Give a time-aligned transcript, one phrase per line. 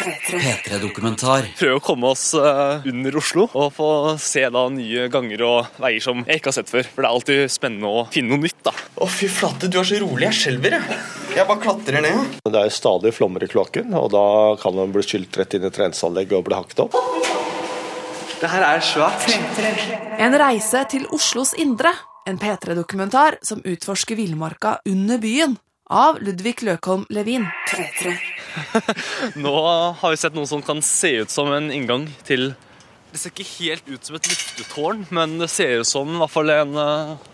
[0.00, 1.48] P3-dokumentar.
[1.58, 3.88] Prøve å komme oss eh, under Oslo og få
[4.22, 6.88] se da nye ganger og veier som jeg ikke har sett før.
[6.88, 8.60] For det er alltid spennende å finne noe nytt.
[8.66, 8.74] da.
[9.00, 10.26] Å, fy flate, du er så rolig.
[10.30, 11.00] Jeg skjelver, jeg.
[11.36, 12.38] Jeg bare klatrer ned.
[12.48, 14.24] Det er stadig flommer i kloakken, og da
[14.62, 16.98] kan man bli skylt rett inn i treningsanlegget og bli hakket opp.
[18.40, 19.26] Det her er svært.
[20.20, 21.92] En reise til Oslos indre.
[22.28, 25.58] En P3-dokumentar som utforsker villmarka under byen.
[25.90, 27.48] Av Ludvig Løkholm Levin.
[29.44, 29.54] Nå
[30.00, 32.52] har vi sett noe som kan se ut som en inngang til
[33.10, 36.30] Det ser ikke helt ut som et luftetårn, men det ser ut som i hvert
[36.30, 37.30] fall en uh,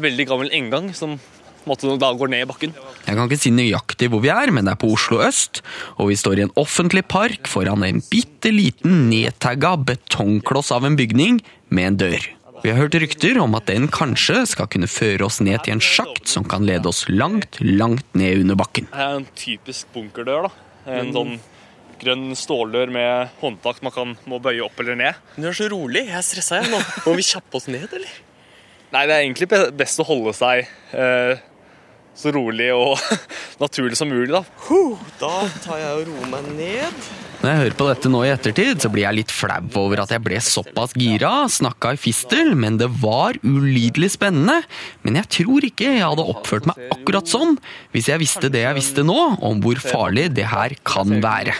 [0.00, 1.18] veldig gammel inngang som
[1.66, 2.74] måte da går ned i bakken.
[3.06, 5.62] Jeg kan ikke si nøyaktig hvor vi er, men det er på Oslo øst,
[5.98, 10.98] og vi står i en offentlig park foran en bitte liten nedtagga betongkloss av en
[10.98, 12.30] bygning med en dør.
[12.62, 15.82] Vi har hørt rykter om at den kanskje skal kunne føre oss ned til en
[15.84, 18.88] sjakt som kan lede oss langt, langt ned under bakken.
[18.92, 20.48] Det er en typisk bunkerdør.
[20.48, 20.52] da.
[20.96, 21.36] En sånn
[22.00, 25.20] grønn ståldør med håndtak man kan, må bøye opp eller ned.
[25.36, 26.06] Du er så rolig.
[26.08, 26.62] Jeg er stressa.
[27.06, 28.16] Må vi kjappe oss ned, eller?
[28.94, 31.40] Nei, det er egentlig best å holde seg eh,
[32.16, 32.96] så rolig og
[33.64, 34.32] naturlig som mulig.
[34.32, 34.42] da.
[35.20, 37.06] Da tar jeg og roer meg ned.
[37.36, 40.12] Når jeg hører på dette nå i ettertid, så blir jeg litt flau over at
[40.14, 44.62] jeg ble såpass gira, snakka i fistel, men det var ulidelig spennende.
[45.04, 47.58] Men jeg tror ikke jeg hadde oppført meg akkurat sånn
[47.92, 51.58] hvis jeg visste det jeg visste nå, om hvor farlig det her kan være.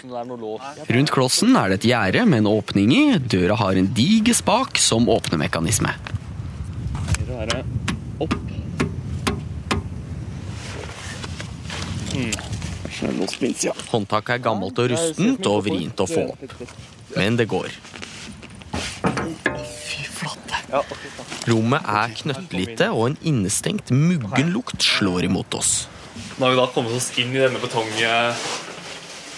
[0.88, 3.04] Rundt klossen er det et gjerde med en åpning i.
[3.20, 5.92] Døra har en diger spak som åpnemekanisme.
[8.24, 8.34] Opp.
[13.90, 16.54] Håndtaket er gammelt og rustent og vrient å få opp.
[17.16, 17.68] Men det går.
[19.86, 20.62] Fy flate.
[21.50, 25.74] Rommet er knøttlite, og en innestengt muggenlukt slår imot oss.
[26.36, 28.34] Nå har vi da kommet oss inn i denne betonggreia.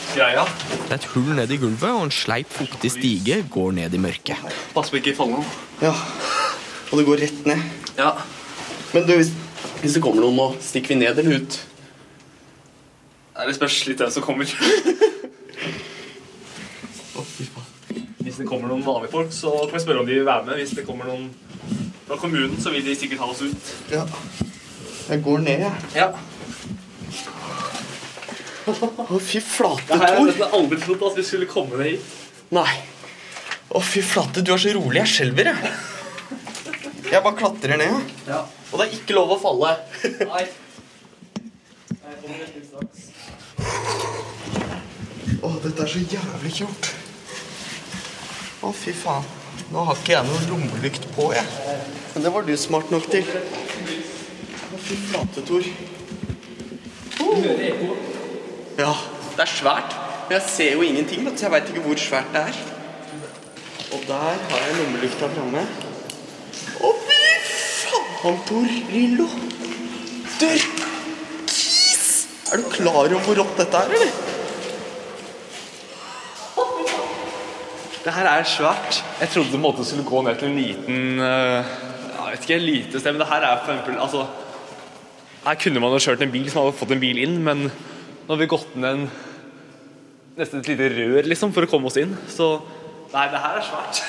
[0.08, 4.00] Det er et hull ned i gulvet, og en sleip, fuktig stige går ned i
[4.02, 4.40] mørket.
[4.74, 5.42] Pass på ikke å falle.
[5.84, 5.92] Ja.
[6.88, 7.60] Og det går rett ned.
[7.98, 8.14] Ja.
[8.94, 9.34] Men du, hvis,
[9.82, 11.58] hvis det kommer noen nå, stikker vi ned eller ut?
[13.48, 14.44] Det spørs litt hvem som kommer.
[18.20, 20.58] Hvis det kommer noen vanlige folk, så kan vi spørre om de vil være med.
[20.60, 21.30] Hvis det kommer noen
[22.04, 23.70] fra kommunen, så vil de sikkert ha oss ut.
[23.92, 24.04] Ja.
[25.08, 25.72] Jeg går ned, jeg.
[25.96, 26.10] Ja.
[28.68, 31.94] Å, fy flate, Det her har jeg nesten aldri trodd at vi skulle komme ned
[31.94, 32.04] hit.
[32.52, 32.68] Nei.
[33.72, 35.00] Å, fy flate, du er så rolig.
[35.06, 35.72] Jeg skjelver, jeg.
[37.08, 38.12] Jeg bare klatrer ned.
[38.28, 38.44] Ja.
[38.68, 39.72] Og det er ikke lov å falle.
[40.28, 40.44] Nei.
[41.88, 43.08] Jeg kommer rett inn straks.
[45.38, 46.88] Å, dette er så jævlig kjort.
[48.66, 49.26] Å, fy faen.
[49.70, 51.46] Nå har ikke jeg noe lommelykt på, jeg.
[52.14, 53.28] Men det var du smart nok til.
[53.28, 55.68] Å, fy flate, Tor.
[58.78, 58.92] Ja,
[59.36, 59.94] det er svært.
[60.26, 62.58] Men jeg ser jo ingenting, vet du, så jeg veit ikke hvor svært det er.
[63.94, 65.62] Og der har jeg lommelykta framme.
[66.82, 67.20] Å, fy
[67.84, 69.28] faen, Tor Lillo.
[70.38, 72.08] Dørkis!
[72.48, 74.27] Er du klar over hvor rått dette er, eller?
[78.08, 79.02] Det her er svært.
[79.20, 81.72] Jeg trodde det måte skulle gå ned til en liten eh,
[82.16, 84.22] Jeg vet ikke, lite sted, men det her er for eksempel altså,
[85.44, 88.30] Her kunne man jo kjørt en bil som hadde fått en bil inn, men nå
[88.30, 89.04] har vi gått ned en
[90.40, 92.16] nesten et lite rør liksom, for å komme oss inn.
[92.32, 92.48] Så
[93.12, 94.00] nei, det her er svært.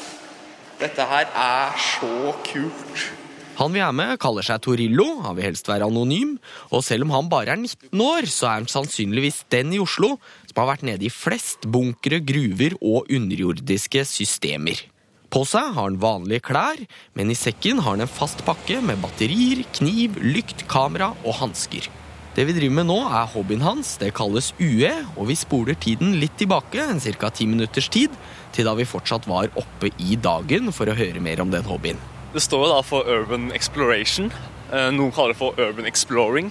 [0.84, 3.06] Dette her er så kult.
[3.54, 6.32] Han vi er med, kaller seg Torillo, han vil helst være anonym,
[6.74, 10.16] og selv om han bare er 19 år, så er han sannsynligvis den i Oslo
[10.48, 14.82] som har vært nede i flest bunkere, gruver og underjordiske systemer.
[15.30, 16.82] På seg har han vanlige klær,
[17.14, 21.86] men i sekken har han en fast pakke med batterier, kniv, lykt, kamera og hansker.
[22.34, 26.16] Det vi driver med nå er hobbyen hans, det kalles UE, og vi spoler tiden
[26.18, 27.30] litt tilbake, en ca.
[27.30, 28.14] ti minutters tid,
[28.54, 32.02] til da vi fortsatt var oppe i dagen for å høre mer om den hobbyen.
[32.34, 34.32] Det står jo da for Urban Exploration.
[34.72, 36.48] Eh, Noen kaller det for Urban Exploring.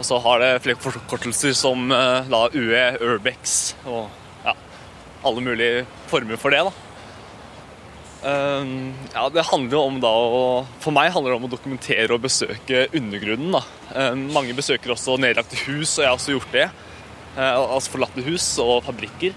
[0.00, 4.06] Og så har det flere forkortelser som eh, da UE, Urbex og
[4.46, 4.54] ja,
[5.28, 6.62] alle mulige former for det.
[6.64, 6.72] da.
[8.30, 8.70] Eh,
[9.12, 10.40] Ja, det handler jo om da å
[10.80, 13.58] For meg handler det om å dokumentere og besøke undergrunnen.
[13.58, 14.14] da.
[14.16, 16.70] Mange besøker også nedlagte hus, og jeg har også gjort det.
[17.36, 19.36] Altså forlatte hus og fabrikker.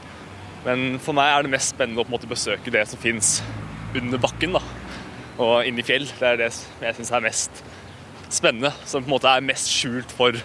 [0.64, 3.42] Men for meg er det mest spennende å på en måte besøke det som fins
[3.92, 4.56] under bakken.
[4.56, 4.64] da
[5.42, 6.06] og inn i fjell.
[6.20, 7.64] Det er det jeg syns er mest
[8.34, 8.74] spennende.
[8.90, 10.38] Som på en måte er mest skjult for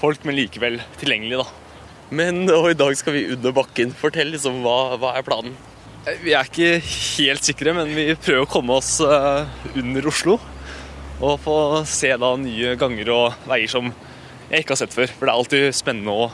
[0.00, 1.40] folk, men likevel tilgjengelig.
[1.42, 1.46] da.
[2.16, 3.94] Men og i dag skal vi under bakken.
[3.96, 5.56] Fortell liksom, hva, hva er planen?
[6.06, 10.38] Eh, Vi er ikke helt sikre, men vi prøver å komme oss eh, under Oslo.
[11.16, 11.56] Og få
[11.88, 13.88] se da nye ganger og veier som
[14.50, 15.08] jeg ikke har sett før.
[15.10, 16.26] For det er alltid spennende å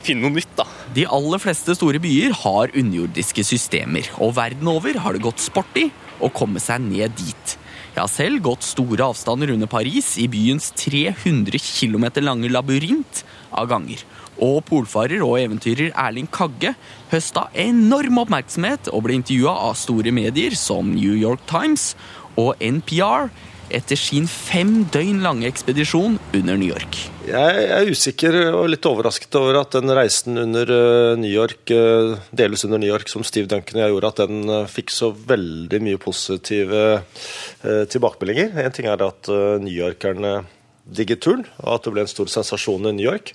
[0.00, 0.64] finne noe nytt, da.
[0.96, 5.76] De aller fleste store byer har underjordiske systemer, og verden over har det gått sport
[5.76, 7.56] i å komme seg ned dit.
[7.90, 13.66] Jeg har selv gått store avstander under Paris i byens 300 km lange labyrint av
[13.72, 14.04] ganger.
[14.40, 16.72] Og polfarer og eventyrer Erling Kagge
[17.10, 21.92] høsta enorm oppmerksomhet og ble intervjua av store medier som New York Times
[22.38, 23.28] og NPR
[23.74, 26.98] etter sin fem døgn lange ekspedisjon under New York.
[27.30, 32.50] Jeg er usikker og litt overrasket over at den reisen under eh, New York, deles
[32.50, 35.10] delvis under New York, som Steve Duncan og jeg gjorde, at den eh, fikk så
[35.14, 38.56] veldig mye positive eh, tilbakemeldinger.
[38.64, 40.40] En ting er at eh, newyorkerne
[40.90, 43.34] digget turen, og at det ble en stor sensasjon i New York.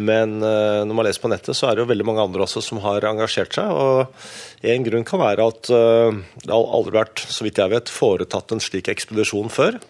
[0.00, 2.62] Men eh, når man leser på nettet, så er det jo veldig mange andre også
[2.64, 3.68] som har engasjert seg.
[3.68, 7.92] og En grunn kan være at eh, det har aldri vært, så vidt jeg vet,
[7.92, 9.80] foretatt en slik ekspedisjon før.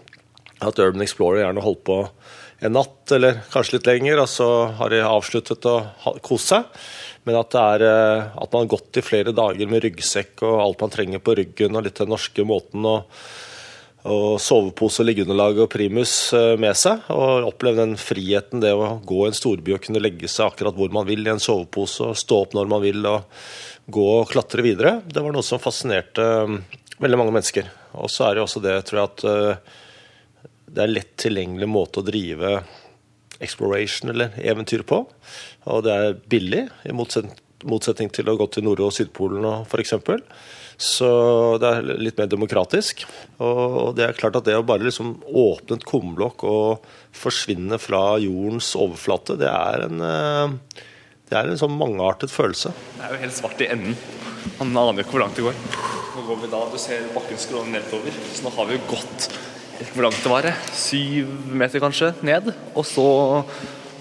[0.61, 2.01] At Urban Explorer gjerne holdt på
[2.61, 5.77] en natt eller kanskje litt lenger, og så har de avsluttet å
[6.25, 6.67] kost seg.
[7.29, 10.83] Men at, er, eh, at man har gått i flere dager med ryggsekk og alt
[10.85, 12.99] man trenger på ryggen, og litt den norske måten å
[14.09, 17.03] og sovepose, liggeunderlag og primus eh, med seg.
[17.13, 20.77] Og oppleve den friheten det å gå i en storby og kunne legge seg akkurat
[20.77, 23.29] hvor man vil i en sovepose, og stå opp når man vil og
[23.91, 24.99] gå og klatre videre.
[25.05, 26.57] Det var noe som fascinerte eh,
[27.01, 27.69] veldig mange mennesker.
[28.01, 29.77] Og så er det jo også det, tror jeg, at eh,
[30.71, 32.61] det er lett tilgjengelig måte å drive
[33.41, 35.03] exploration eller eventyr på.
[35.69, 39.97] Og det er billig, i motsetning til å gå til Nord- og Sydpolen f.eks.
[40.81, 41.09] Så
[41.61, 43.05] det er litt mer demokratisk.
[43.45, 48.17] Og det er klart at det å bare liksom åpne et kumlokk og forsvinne fra
[48.23, 50.87] jordens overflate, det er en, eh,
[51.29, 52.73] det er en sånn mangeartet følelse.
[52.97, 53.99] Det er jo helt svart i enden.
[54.57, 55.61] Man aner jo ikke hvor langt det går.
[56.17, 59.29] Nå går vi da, Du ser bakken skråne nedover, så nå har vi jo gått
[59.95, 60.43] hvor langt det var.
[60.49, 60.55] det?
[60.77, 62.53] Syv meter kanskje ned.
[62.75, 63.07] Og så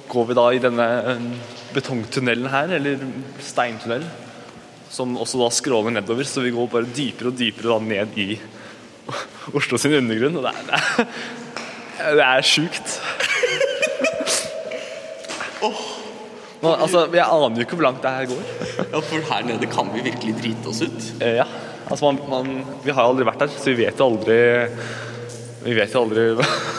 [0.09, 1.27] går vi da i denne eh,
[1.75, 3.03] betongtunnelen her, eller
[3.43, 4.07] steintunnel,
[4.89, 6.27] som også da skråner nedover.
[6.27, 8.29] Så vi går bare dypere og dypere da ned i
[9.57, 10.37] Oslo sin undergrunn.
[10.39, 10.81] Og det er, det
[11.99, 12.99] er, det er sjukt.
[16.59, 18.43] Nå, altså, jeg aner jo ikke hvor langt det her går.
[18.91, 21.11] Ja, For her nede kan vi virkelig drite oss ut.
[21.23, 21.45] Eh, Ja,
[21.87, 24.35] altså man, man, vi har jo aldri vært der, så vi vet jo aldri
[25.63, 26.25] Vi vet jo aldri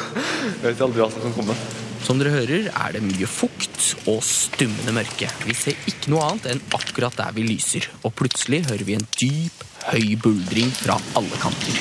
[0.65, 1.57] vet jo aldri hva som kan komme.
[2.01, 5.29] Som dere hører, er det mye fukt og stummende mørke.
[5.45, 9.07] Vi ser ikke noe annet enn akkurat der vi lyser, og plutselig hører vi en
[9.21, 11.77] dyp, høy buldring fra alle kanter.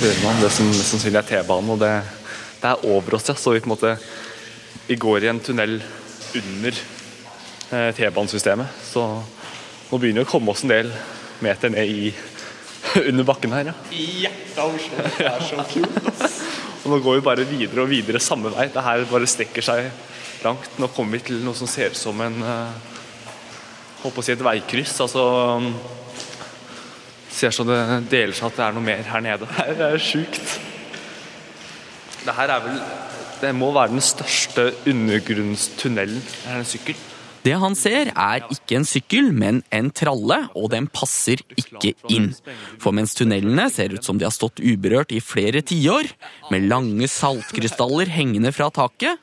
[0.00, 1.92] Hører man det som mest sannsynlig er T-banen, og det,
[2.62, 3.36] det er over oss, ja.
[3.36, 3.96] Så vi på en måte
[4.86, 5.76] Vi går i en tunnel
[6.34, 6.78] under
[7.70, 9.04] eh, T-banesystemet, så
[9.90, 10.90] nå begynner vi å komme oss en del
[11.42, 12.10] meter ned i
[13.10, 13.76] under bakken her, ja.
[13.92, 15.10] I hjertet av Oslo.
[15.18, 16.39] Det er så kult.
[16.80, 18.70] Og nå går vi bare videre og videre samme vei.
[18.72, 19.90] Det her bare strekker seg
[20.44, 20.78] langt.
[20.80, 22.86] Nå kommer vi til noe som ser ut som en eh,
[24.00, 24.94] Holdt å si et veikryss.
[25.04, 25.24] Altså
[27.30, 27.76] Ser så det
[28.08, 29.48] deler seg at det er noe mer her nede.
[29.76, 30.56] Det er sjukt.
[32.24, 32.80] Det her er vel
[33.40, 36.24] Det må være den største undergrunnstunnelen.
[36.24, 37.06] Det er en sykkel.
[37.40, 42.30] Det han ser, er ikke en sykkel, men en tralle, og den passer ikke inn.
[42.82, 46.10] For mens tunnelene ser ut som de har stått uberørt i flere tiår,
[46.52, 49.16] med lange saltkrystaller hengende fra taket,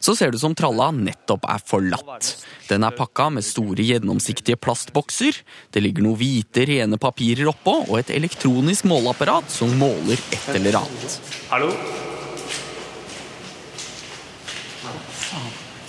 [0.00, 2.30] så ser det ut som tralla nettopp er forlatt.
[2.70, 5.42] Den er pakka med store, gjennomsiktige plastbokser,
[5.74, 10.80] det ligger noen hvite, rene papirer oppå, og et elektronisk måleapparat som måler et eller
[10.80, 11.20] annet.
[11.52, 11.74] Hallo?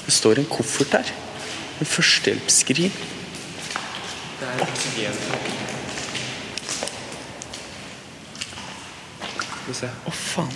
[0.03, 1.17] Det står en koffert der.
[1.81, 2.93] En førstehjelpsskrin.
[4.39, 5.69] Det er oksygentanken.
[9.31, 9.89] Skal vi se.
[9.89, 10.53] Å, faen.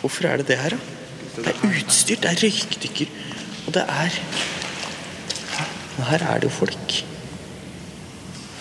[0.00, 0.94] Hvorfor er det det her, da?
[1.36, 3.10] Det er utstyr, det er røykdykker,
[3.66, 4.18] og det er
[5.96, 6.94] Men her er det jo folk.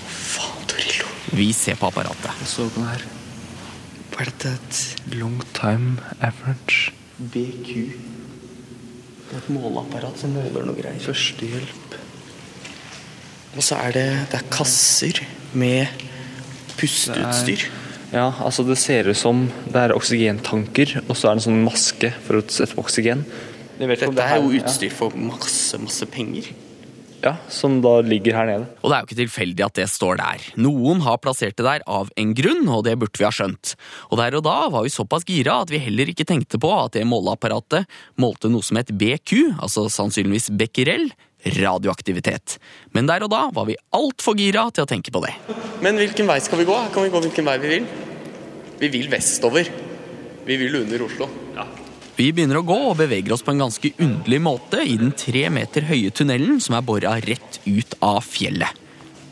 [0.08, 1.10] Faen, Torillo.
[1.36, 2.30] Vi ser på apparatet.
[2.32, 3.04] Og så den her.
[4.14, 4.52] Hva er dette?
[4.62, 6.94] Et Long time average.
[7.20, 7.74] BQ?
[9.26, 11.02] Det er et måleapparat som måler noe greier.
[11.04, 11.85] Førstehjelp.
[13.56, 15.22] Og så er det, det er kasser
[15.56, 16.06] med
[16.76, 17.66] pusteutstyr.
[18.14, 21.66] Ja, altså det ser ut som det er oksygentanker, og så er det en sånn
[21.66, 23.26] maske for å sette på oksygen.
[23.80, 26.48] Jeg vet Dette er jo utstyr for masse, masse penger.
[26.52, 26.62] Ja,
[27.26, 28.68] ja, som da ligger her nede.
[28.84, 30.44] Og det er jo ikke tilfeldig at det står der.
[30.62, 33.74] Noen har plassert det der av en grunn, og det burde vi ha skjønt.
[34.12, 36.94] Og der og da var vi såpass gira at vi heller ikke tenkte på at
[36.94, 37.90] det måleapparatet
[38.22, 41.10] målte noe som het BQ, altså sannsynligvis becquerel,
[41.46, 42.58] radioaktivitet.
[42.96, 45.34] Men der og da var vi altfor gira til å tenke på det.
[45.86, 46.76] Men hvilken vei skal vi gå?
[46.76, 47.90] Her kan vi gå hvilken vei vi vil.
[48.80, 49.70] Vi vil vestover.
[50.46, 51.30] Vi vil under Oslo.
[51.56, 51.68] Ja.
[52.16, 55.50] Vi begynner å gå og beveger oss på en ganske underlig måte i den tre
[55.52, 58.84] meter høye tunnelen som er bora rett ut av fjellet.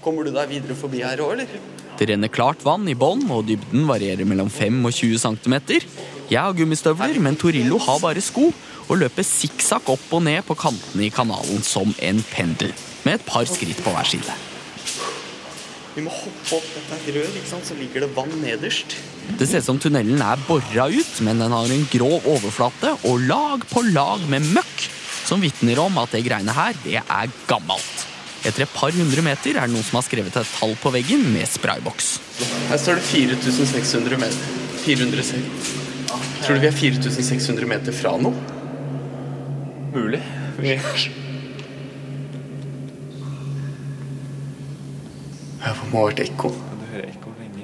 [0.03, 1.61] Kommer du deg videre forbi her òg, eller?
[1.95, 5.55] Det renner klart vann i bånn, og dybden varierer mellom 5 og 20 cm.
[6.33, 8.47] Jeg har gummistøvler, men Torillo har bare sko
[8.87, 12.71] og løper sikksakk opp og ned på kantene i kanalen som en pendel,
[13.03, 14.37] med et par skritt på hver side.
[15.93, 17.67] Vi må hoppe opp dette rør, ikke sant?
[17.69, 18.95] så ligger det vann nederst.
[19.37, 23.27] Det ser ut som tunnelen er bora ut, men den har en grov overflate og
[23.29, 24.87] lag på lag med møkk,
[25.27, 28.07] som vitner om at det greiene her, det er gammelt.
[28.41, 31.29] Etter et par hundre meter er det noen som har skrevet et tall på veggen
[31.29, 32.15] med sprayboks.
[32.73, 34.61] Her står det 4600 meter.
[34.83, 38.33] 400 se- Tror du vi er 4600 meter fra noe?
[39.93, 40.21] Mulig.
[45.63, 46.51] Ja, det må ha vært ekko.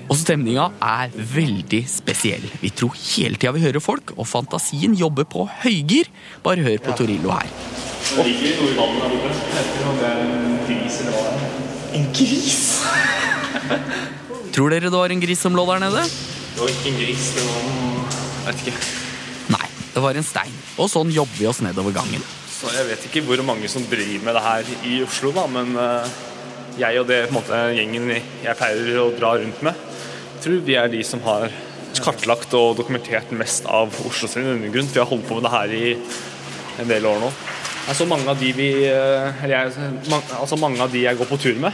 [0.09, 2.45] Og stemninga er veldig spesiell.
[2.63, 6.07] Vi tror hele tida vi hører folk, og fantasien jobber på høygir.
[6.45, 7.49] Bare hør på Torillo her.
[8.09, 9.33] Det ligger noe i vannet der borte.
[9.53, 11.51] Jeg vet om det er en gris eller hva det er.
[11.99, 12.57] En gris!
[14.55, 16.01] Tror dere det var en gris som lå der nede?
[16.09, 17.88] Det var ikke en gris, det var Jeg
[18.49, 18.75] vet ikke.
[19.55, 20.59] Nei, det var en stein.
[20.77, 22.23] Og sånn jobber vi oss nedover gangen.
[22.59, 25.71] Så jeg vet ikke hvor mange som driver med det her i Oslo, da, men
[25.79, 26.17] eh,
[26.81, 29.87] jeg og det på en måte, gjengen jeg pleier å dra rundt med,
[30.43, 31.47] tror vi er de som har
[31.99, 34.87] kartlagt og dokumentert mest av Oslo sin undergrunn.
[34.87, 35.85] For Vi har holdt på med det her i
[36.83, 37.31] en del år nå.
[37.89, 41.29] Altså mange av de vi eh, eller jeg, man, altså mange av de jeg går
[41.31, 41.73] på tur med,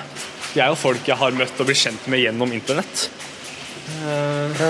[0.53, 3.09] de er jo folk jeg har møtt og blitt kjent med gjennom internett.
[3.85, 4.69] Uh, ja,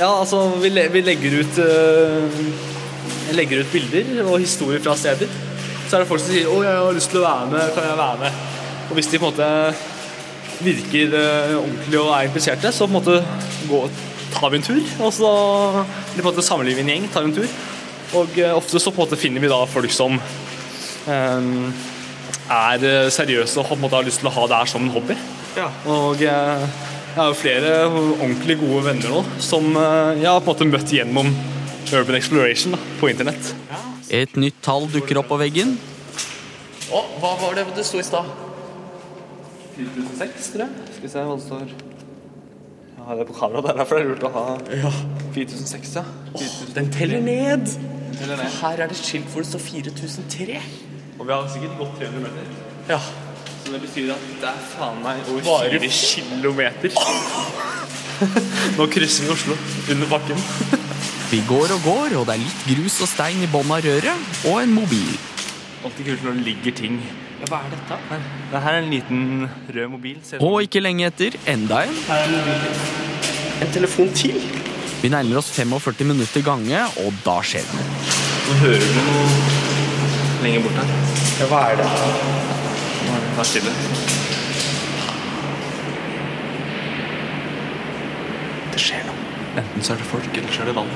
[0.00, 2.38] altså vi, vi legger ut uh,
[3.36, 5.30] legger ut bilder og historier fra steder.
[5.88, 7.74] Så er det folk som sier 'Å, jeg har lyst til å være med.
[7.74, 8.32] Kan jeg være med?'
[8.88, 9.74] Og hvis de på en måte
[10.62, 13.24] virker uh, ordentlig og er interesserte, så på en måte
[13.68, 13.82] gå,
[14.32, 14.82] tar vi en tur.
[15.00, 15.30] Og så
[16.14, 17.48] på en måte samler vi en gjeng, tar en tur.
[18.14, 20.16] Og uh, ofte så på en måte finner vi da folk som
[21.06, 21.72] um,
[22.52, 24.92] er seriøse og på en måte har lyst til å ha det her som en
[24.92, 25.16] hobby.
[25.86, 26.64] Og eh,
[27.12, 30.68] jeg har jo flere ordentlig gode venner nå som eh, jeg har på en måte
[30.70, 31.26] møtt gjennom
[31.92, 33.50] Urban Exploration da, på internett.
[34.08, 35.74] Et nytt tall dukker opp på veggen.
[36.88, 38.30] Å, hva var det det sto i stad?
[39.76, 40.86] 4006, tror jeg.
[40.94, 41.74] Skal vi se hva det står.
[42.96, 44.92] Jeg har det på kamera, det er derfor det er lurt å ha
[45.36, 46.06] 4006, ja.
[46.78, 47.66] Den teller ned!
[48.16, 48.56] Teller ned.
[48.62, 50.62] Her er det skilt hvor det står 4003.
[51.18, 52.56] Og vi har sikkert gått 300 meter.
[52.88, 53.02] Ja.
[53.72, 56.90] Så det betyr at det er faen meg over Bare- 4 kilometer.
[58.76, 59.56] Nå krysser vi Oslo
[59.94, 60.42] under bakken.
[61.32, 64.26] Vi går og går, og det er litt grus og stein i bånn av røret,
[64.50, 65.08] og en mobil.
[65.80, 67.00] Alltid kult når det ligger ting.
[67.40, 67.98] Ja, hva er dette?
[68.10, 68.28] Her.
[68.52, 69.24] Det her er en liten
[69.72, 70.20] rød mobil.
[70.28, 70.44] Ser?
[70.44, 71.96] Og ikke lenge etter, enda en.
[73.64, 74.36] En telefon til.
[75.00, 78.08] Vi nærmer oss 45 minutter gange, og da skjer det noe.
[78.50, 79.28] Nå hører du noe
[80.44, 80.98] lenger bort her.
[81.40, 82.51] Ja, hva er det?
[83.32, 83.70] Det er stille.
[88.72, 89.20] Det skjer noe.
[89.62, 90.90] Enten så er det folk, eller så er det vann.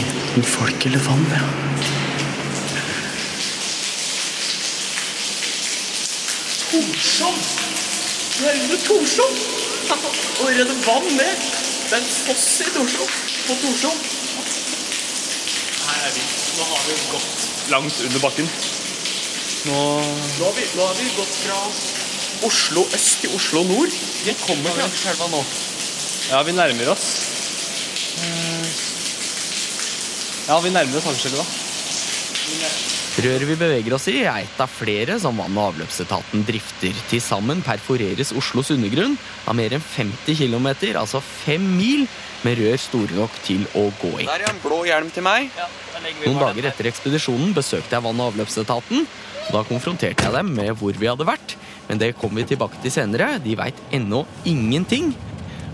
[0.00, 1.40] Enten folk eller vann, ja.
[6.70, 7.38] Torshov!
[8.44, 9.40] Er under Torshov!
[10.40, 11.48] Og redde vann ned.
[11.88, 13.16] Det er en foss i Torshov.
[13.46, 13.96] På Torshov.
[15.86, 16.28] Her er vi.
[16.58, 18.52] Nå har vi gått langt under bakken.
[19.68, 21.58] Nå Nå har vi, nå har vi gått fra
[22.48, 23.92] Oslo øst til Oslo nord.
[24.24, 25.40] Vi kommer til Akerselva nå.
[26.30, 27.08] Ja, vi nærmer oss.
[28.24, 28.70] Eh,
[30.48, 31.44] Ja, vi nærmer oss Akerselva.
[33.20, 36.96] Røret vi beveger oss i, er et av flere som vann- og avløpsetaten drifter.
[37.10, 42.06] Til sammen perforeres Oslos undergrunn av mer enn 50 km, altså fem mil,
[42.46, 44.28] med rør store nok til å gå i.
[44.28, 45.50] Der er en blå hjelm til meg.
[46.24, 49.06] Noen dager etter ekspedisjonen besøkte jeg vann- og avløpsetaten.
[49.50, 51.56] Da konfronterte jeg dem med hvor vi hadde vært,
[51.88, 53.32] men det kommer vi tilbake til senere.
[53.42, 55.12] De veit ennå ingenting.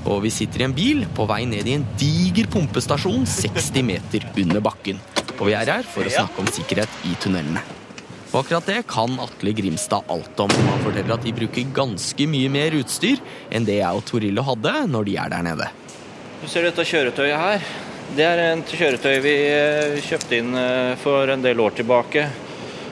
[0.06, 4.26] Og vi sitter i en bil på vei ned i en diger pumpestasjon 60 meter
[4.38, 5.00] under bakken.
[5.36, 7.62] Og vi er her for å snakke om sikkerhet i tunnelene.
[8.32, 10.50] Og akkurat det kan Atle Grimstad alt om.
[10.50, 13.20] Han forteller at de bruker ganske mye mer utstyr
[13.54, 15.68] enn det jeg og Torillo hadde når de er der nede.
[16.36, 17.62] Du ser dette kjøretøyet her.
[18.16, 22.26] Det er et kjøretøy vi eh, kjøpte inn eh, for en del år tilbake.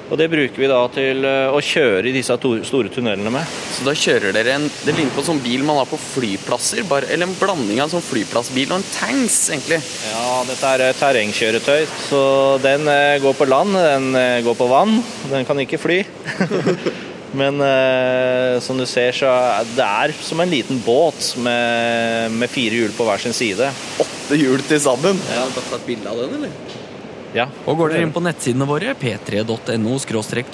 [0.08, 3.52] Og det bruker vi da til eh, å kjøre i disse store tunnelene med.
[3.76, 6.86] Så da kjører dere en Det ligner på en sånn bil man har på flyplasser.
[6.88, 9.82] Bare, eller en blanding av en sånn flyplassbil og en tanks, egentlig.
[10.08, 12.22] Ja, dette er et terrengkjøretøy, så
[12.64, 12.88] den
[13.24, 15.02] går på land, den går på vann.
[15.28, 16.00] Den kan ikke fly.
[17.34, 22.50] Men eh, som du ser, så er det er som en liten båt med, med
[22.50, 23.70] fire hjul på hver sin side.
[24.04, 25.18] Åtte hjul til sammen.
[25.32, 25.42] Ja.
[25.42, 26.82] Har du tatt bilde av den, eller?
[27.34, 27.48] Ja.
[27.66, 29.96] Og går dere inn på nettsidene våre, p3.no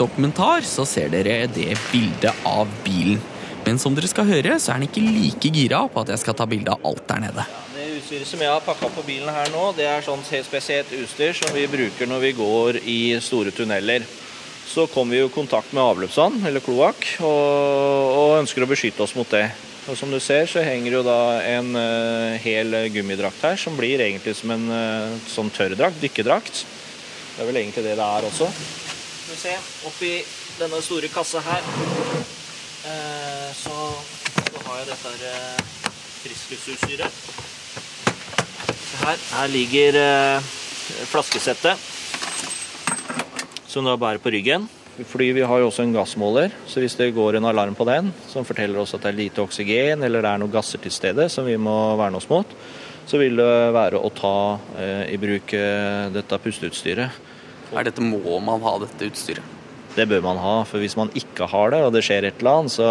[0.00, 3.20] dokumentar, så ser dere det bildet av bilen.
[3.66, 6.38] Men som dere skal høre, så er han ikke like gira på at jeg skal
[6.38, 7.44] ta bilde av alt der nede.
[7.74, 10.96] Det utstyret som jeg har pakka på bilen her nå, det er sånn helt spesielt
[10.96, 14.08] utstyr som vi bruker når vi går i store tunneler.
[14.70, 19.16] Så kom vi i kontakt med avløpsvann, eller kloakk, og, og ønsker å beskytte oss
[19.18, 19.48] mot det.
[19.90, 23.98] Og Som du ser, så henger jo da en uh, hel gummidrakt her, som blir
[24.04, 26.62] egentlig som en uh, sånn tørrdrakt, dykkerdrakt.
[27.34, 28.46] Det er vel egentlig det det er også.
[28.54, 29.58] Skal vi se,
[29.90, 30.12] oppi
[30.60, 31.66] denne store kassa her,
[32.86, 33.76] uh, så,
[34.38, 35.68] så har jeg dette her,
[36.20, 37.22] friskluftsutstyret.
[39.00, 40.04] Her, her ligger
[41.10, 41.90] flaskesettet
[43.70, 44.66] som da bærer på ryggen.
[45.06, 48.10] Fordi vi har jo også en gassmåler, så hvis det går en alarm på den
[48.28, 51.24] som forteller oss at det er lite oksygen eller det er noen gasser til stede
[51.32, 52.50] som vi må verne oss mot,
[53.08, 54.34] så vil det være å ta
[54.76, 57.16] eh, i bruk eh, dette pusteutstyret.
[57.70, 59.56] Er dette, Må man ha dette utstyret?
[59.96, 62.60] Det bør man ha, for hvis man ikke har det, og det skjer et eller
[62.60, 62.90] annet, så,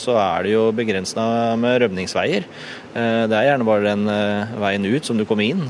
[0.00, 1.26] så er det jo begrensa
[1.60, 2.46] med rømningsveier.
[2.94, 5.66] Eh, Det er gjerne bare den eh, veien ut som du kommer inn.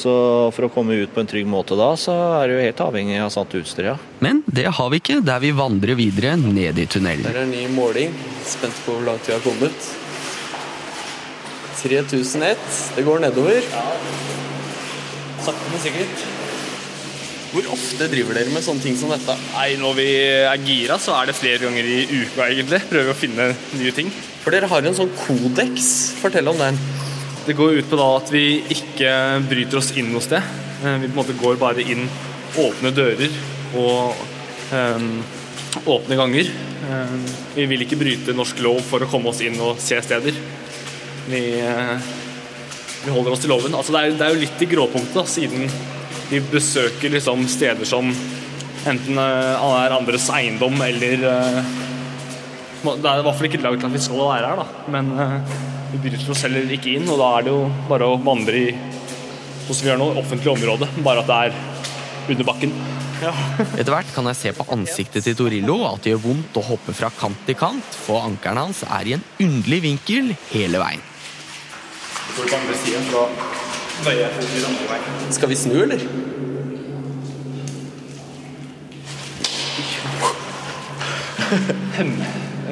[0.00, 0.12] Så
[0.56, 3.32] for å komme ut på en trygg måte da, så er du helt avhengig av
[3.34, 3.96] sant utstyr, ja.
[4.24, 7.26] Men det har vi ikke der vi vandrer videre ned i tunnelen.
[7.26, 8.14] Der er en ny måling.
[8.48, 9.90] Spent på hvor langt vi har kommet.
[11.82, 12.80] 3001.
[12.96, 13.64] Det går nedover.
[15.40, 16.24] Sakte, men sikkert.
[17.50, 19.34] Hvor ofte driver dere med sånne ting som dette?
[19.56, 20.08] Nei, Når vi
[20.46, 22.82] er gira, så er det flere ganger i uka, egentlig.
[22.92, 24.12] Prøver å finne nye ting.
[24.44, 25.88] For dere har en sånn kodeks.
[26.22, 26.78] Fortell om den.
[27.46, 29.12] Det går ut på da at vi ikke
[29.48, 30.44] bryter oss inn noe sted.
[30.84, 32.08] Eh, Vi på en måte går bare inn
[32.60, 33.30] åpne dører
[33.78, 34.16] og
[34.74, 35.22] um,
[35.86, 36.50] åpne ganger.
[36.90, 37.20] Um,
[37.54, 40.36] vi vil ikke bryte norsk lov for å komme oss inn og se steder.
[41.30, 41.94] Vi, uh,
[43.04, 43.76] vi holder oss til loven.
[43.78, 45.70] Altså, det, er, det er jo litt i gråpunktet, siden
[46.30, 48.10] vi besøker liksom, steder som
[48.90, 51.72] enten uh, er andres eiendom eller eh,
[52.80, 54.84] Det er i hvert fall ikke laget til at vi skal være her, da.
[54.94, 55.58] men eh,
[55.90, 57.08] vi bryter oss heller ikke inn.
[57.12, 58.70] Og da er det jo bare å vandre i
[59.68, 62.72] hos vi gjør nå, offentlig område, bare at det er under bakken.
[63.78, 66.96] Etter hvert kan jeg se på ansiktet til Torillo at det gjør vondt å hoppe
[66.96, 71.04] fra kant til kant, for ankelen hans er i en underlig vinkel hele veien.
[75.36, 76.06] Skal vi snu, eller?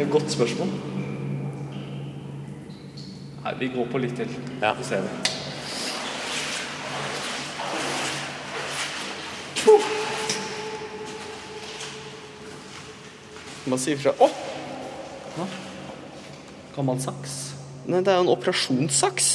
[0.06, 0.68] Godt spørsmål.
[3.44, 4.30] Nei, vi går på litt til.
[4.62, 4.74] Ja.
[4.78, 5.08] Så ser vi.
[13.68, 14.30] Man sier fra Å!
[16.76, 17.34] Gammel saks.
[17.90, 19.28] Nei, det er jo en operasjonssaks.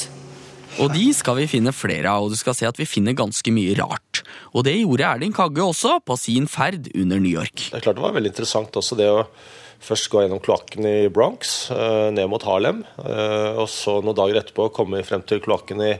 [0.82, 3.52] Og de skal vi finne flere av, og du skal se at vi finner ganske
[3.54, 4.24] mye rart.
[4.56, 7.68] Og det gjorde Erling Kagge også på sin ferd under New York.
[7.68, 9.20] Det er klart det var veldig interessant også det å
[9.84, 14.40] først gå gjennom kloakken i Bronx, eh, ned mot Harlem, eh, og så noen dager
[14.40, 15.92] etterpå komme frem til kloakken i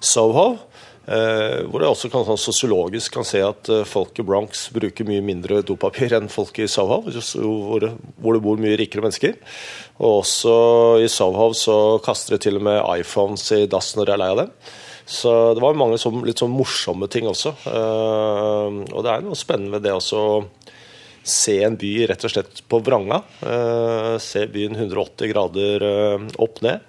[0.00, 0.58] Soho.
[1.06, 5.20] eh, Hvor det også kan, sånn sosiologisk kan se at folk i Bronx bruker mye
[5.20, 7.92] mindre dopapir enn folk i Soho, hvor det,
[8.22, 9.34] hvor det bor mye rikere mennesker.
[10.00, 14.12] Og også i Soho så kaster de til og med iPhones i dass når de
[14.12, 14.50] er lei av dem.
[15.04, 17.52] Så det var mange sånn, litt sånn morsomme ting også.
[17.68, 20.22] Og det er noe spennende ved det også
[21.24, 23.22] se en by rett og slett på vranga.
[23.40, 26.84] Eh, se byen 180 grader eh, opp ned.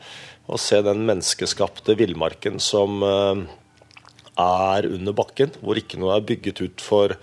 [0.52, 3.46] Og se den menneskeskapte villmarken som eh,
[4.44, 7.16] er under bakken, hvor ikke noe er bygget ut for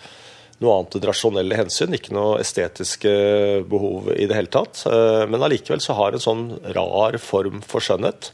[0.62, 1.92] noe annet enn rasjonelle hensyn.
[1.94, 3.12] Ikke noe estetiske
[3.68, 4.84] behov i det hele tatt.
[5.28, 8.30] Men allikevel så har en sånn rar form for skjønnhet.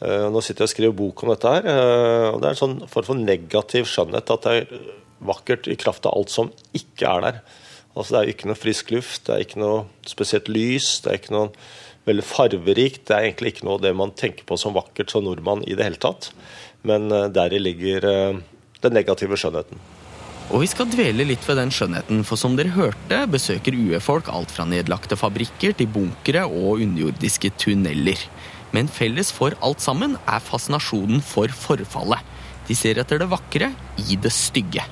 [0.00, 1.66] Nå sitter jeg og skriver bok om dette her,
[2.32, 4.32] og det er en sånn form for negativ skjønnhet.
[4.32, 4.86] At det er
[5.28, 7.42] vakkert i kraft av alt som ikke er der.
[7.96, 11.10] Altså Det er jo ikke noe frisk luft, det er ikke noe spesielt lys, det
[11.10, 11.48] er ikke noe
[12.08, 13.06] veldig farverikt.
[13.08, 15.88] Det er egentlig ikke noe det man tenker på som vakkert som nordmann i det
[15.88, 16.30] hele tatt.
[16.86, 18.38] Men eh, deri ligger eh,
[18.84, 19.80] den negative skjønnheten.
[20.50, 24.50] Og vi skal dvele litt ved den skjønnheten, for som dere hørte, besøker UE-folk alt
[24.50, 28.24] fra nedlagte fabrikker til bunkere og underjordiske tunneler.
[28.74, 32.26] Men felles for alt sammen er fascinasjonen for forfallet.
[32.66, 33.70] De ser etter det vakre
[34.02, 34.82] i det stygge.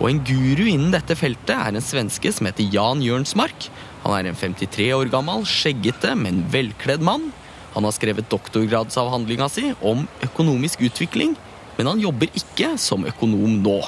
[0.00, 3.68] Og en guru innen dette feltet er en svenske som heter Jan Jørnsmark.
[4.06, 7.28] Han er en 53 år gammel, skjeggete, men velkledd mann.
[7.74, 11.36] Han har skrevet doktorgradsavhandlinga si om økonomisk utvikling,
[11.76, 13.78] men han jobber ikke som økonom nå.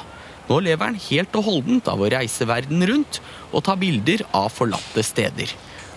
[0.47, 3.19] Nå lever han helt og holdent av å reise verden rundt
[3.51, 5.49] og ta bilder av forlatte steder.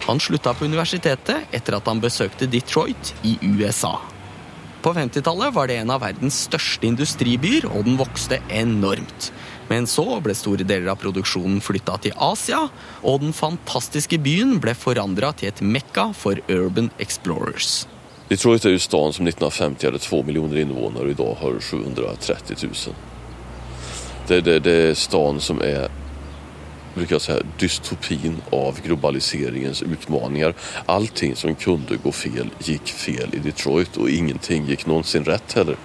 [0.07, 3.99] Han slutta på universitetet etter at han besøkte Detroit i USA.
[4.85, 9.33] På 50-tallet var det en av verdens største industribyer, og den vokste enormt.
[9.69, 12.67] Men så ble store deler av produksjonen flytta til Asia,
[13.03, 17.85] og den fantastiske byen ble forandra til et mekka for urban explorers.
[18.31, 20.23] Detroit er jo staden som 1950 hade 2
[20.59, 22.97] innvånere, og i dag har 730 000.
[24.27, 25.91] Det, det, det er staden som er
[26.97, 30.55] brukar säga, dystopin av globaliseringens utmaningar.
[30.87, 35.77] Allting som kunde gå fel gikk fel i Detroit og ingenting gikk noensinne rett heller.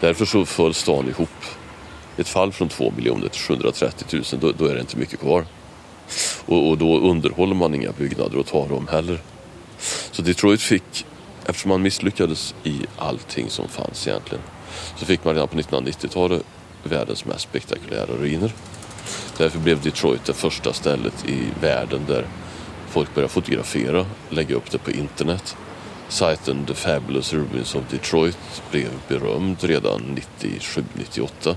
[0.00, 1.55] Derfor så föll stan ihop.
[2.16, 5.46] Ett fall från 2 miljoner till 730 000, då, då är det inte mycket kvar.
[6.46, 9.20] Och, och då underhåller man inga byggnader och tar dem heller.
[10.10, 11.06] Så Detroit fick,
[11.46, 14.44] eftersom man misslyckades i allting som fanns egentligen,
[14.96, 16.42] så fick man redan på 1990-talet
[16.82, 18.52] världens mest spektakulära ruiner.
[19.38, 22.26] Därför blev Detroit det första stället i världen där
[22.88, 25.56] folk började fotografera, lägga upp det på internet.
[26.08, 31.56] Sajten The Fabulous Ruins of Detroit blev berömd redan 97-98.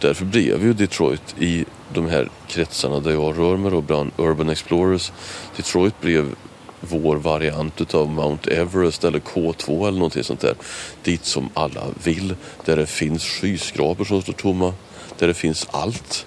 [0.00, 1.64] Därför blev ju Detroit i
[1.94, 5.12] de här kretsarna där jag rör mig då, bland Urban Explorers.
[5.56, 6.34] Detroit blev
[6.80, 10.54] vår variant av Mount Everest eller K2 eller någonting sånt där.
[11.02, 12.34] Dit som alla vill.
[12.64, 14.74] Där det finns skyskrapor som står tomma.
[15.18, 16.26] Där det finns allt.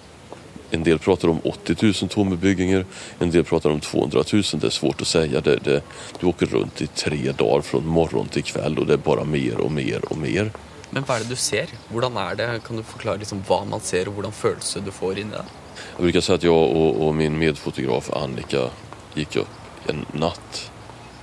[0.76, 2.86] En del pratar om 80 000 tomma byggningar,
[3.20, 4.44] en del pratar om 200 000.
[4.44, 5.42] Det är svårt att säga.
[5.42, 5.82] Det, det,
[6.20, 9.58] du åker runt i tre dagar från morgon till kväll och det är bara mer
[9.58, 10.52] och mer och mer.
[10.90, 11.72] Men hva er det du ser?
[11.92, 12.48] Hvordan er det?
[12.68, 15.46] Kan du forklare liksom hva man ser, og hvordan følelse du får inni det?
[15.80, 18.68] Jeg bruker si at jeg og, og min medfotograf Annika
[19.16, 20.62] gikk opp en natt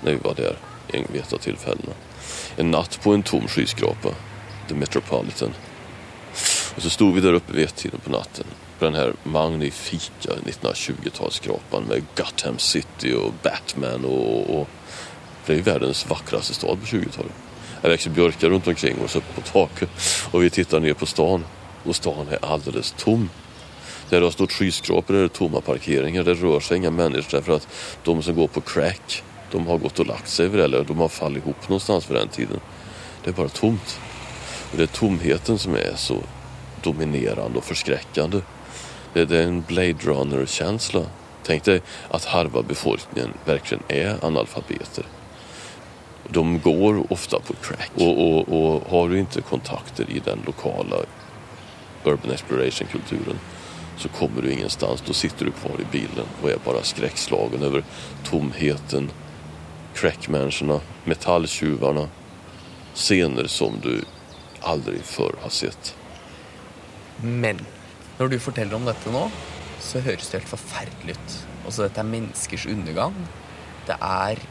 [0.03, 0.59] når vi var der
[0.97, 1.97] en vid ett av tillfällena.
[2.57, 4.17] En natt på en tom skyskrape,
[4.69, 5.57] The Metropolitan.
[6.77, 11.89] Og så stod vi der oppe ved ett-tiden på natten på den här magnifika 1920-talsskrapan
[11.89, 14.69] med Gotham City och Batman och, och
[15.47, 17.33] det är ju världens vackraste stad på 20-talet.
[17.83, 19.91] Det växer björkar runt omkring oss uppe på taket
[20.31, 21.45] och vi tittar ner på stan
[21.85, 23.31] och stan är alldeles tom.
[24.09, 26.25] Där det har stått skyskrapor är det tomma parkeringar.
[26.25, 27.69] Det rör sig inga människor därför att
[28.05, 31.45] de som går på crack de har gått och lagt det, eller de har fallit
[31.45, 32.61] ihop någonstans för den tiden.
[33.25, 34.01] Det är bara tomt.
[34.71, 36.19] Och det är tomheten som är så
[36.83, 38.41] dominerande och förskräckande.
[39.13, 41.03] Det, det är en Blade Runner-känsla.
[41.43, 45.05] Tänk dig att halva befolkningen verkligen är analfabeter.
[46.29, 47.91] De går ofta på crack.
[47.95, 50.97] Och, och, och har du inte kontakter i den lokala
[52.05, 53.39] urban exploration-kulturen
[53.97, 55.03] så kommer du ingenstans.
[55.07, 57.85] Då sitter du kvar i bilen och är bara skräckslagen över
[58.25, 59.11] tomheten,
[59.95, 62.09] crackmänniskorna, metalltjuvarna.
[62.95, 64.05] Scener som du
[64.61, 65.97] aldrig förr har sett.
[67.17, 67.59] Men
[68.23, 69.25] når du forteller om dette nå,
[69.83, 71.39] så høres det helt forferdelig ut.
[71.67, 73.17] Altså, dette er menneskers undergang.
[73.89, 74.43] Det er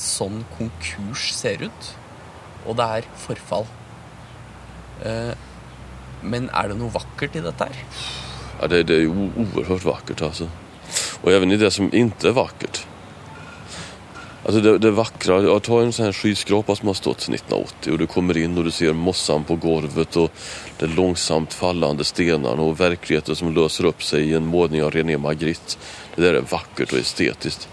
[0.00, 1.90] sånn konkurs ser ut.
[2.66, 3.64] Og det er forfall.
[5.06, 5.32] Eh,
[6.26, 7.80] men er det noe vakkert i dette her?
[8.60, 10.22] Ja, det, det jo o- oerhört vakkert
[11.22, 12.85] Og jeg vet i det som ikke er vackert.
[14.46, 16.12] Alltså det, det vackra, jag tar en sån här
[16.74, 20.16] som har stått sedan 1980 och du kommer in och du ser mossan på golvet
[20.16, 20.30] och
[20.78, 25.18] de långsamt fallande stenarna och verkligheten som löser upp sig i en målning av René
[25.18, 25.76] Magritte.
[26.14, 27.68] Det där är vackert och estetiskt.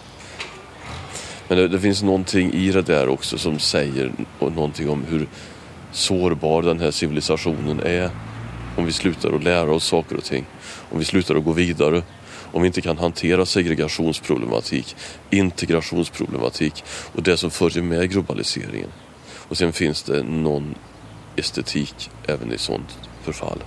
[1.48, 5.28] Men det, det finns någonting i det där också som säger någonting om hur
[5.92, 6.92] sårbar den här
[7.80, 8.10] är
[8.78, 10.46] om vi slutar att lära oss saker och ting,
[10.92, 12.02] om vi slutar att gå vidare,
[12.54, 14.96] om vi inte kan hantera segregationsproblematik,
[15.30, 18.90] integrationsproblematik och det som följer med globaliseringen.
[19.48, 20.76] Och sen finns det någon
[21.36, 23.64] estetik även i sånt förfall.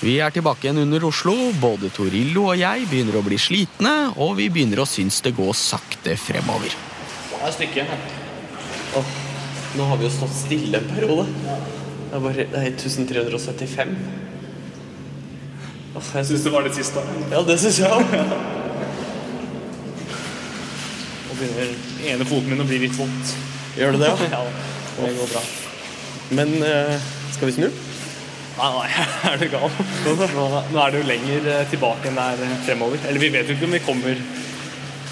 [0.00, 1.34] Vi er tilbake igjen under Oslo.
[1.60, 5.52] Både Torillo og jeg begynner å bli slitne, og vi begynner å synes det går
[5.52, 6.72] sakte fremover.
[7.34, 7.92] Det er stykket.
[8.96, 9.10] Åh,
[9.76, 11.28] nå har vi jo stått stille en periode.
[11.36, 13.92] Det er bare det er 1375.
[15.90, 17.02] Jeg Syns det var litt sist, da.
[17.32, 18.12] Ja, det syns jeg òg.
[21.30, 21.72] Og begynner
[22.12, 23.32] ene foten min å bli litt vondt.
[23.78, 24.42] Gjør det det, ja?
[25.00, 25.42] Ja, det går bra.
[26.36, 27.66] Men eh, skal vi snu?
[28.60, 28.86] Nei, nei,
[29.32, 29.66] er du gal?
[30.04, 30.46] Nå,
[30.84, 33.02] er det jo lenger eh, tilbake enn det er eh, fremover.
[33.08, 34.24] Eller vi vet jo ikke om vi kommer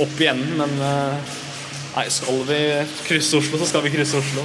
[0.04, 0.78] opp igjen, men
[1.98, 2.58] Nei, skal vi
[3.08, 4.44] krysse Oslo, så skal vi krysse Oslo.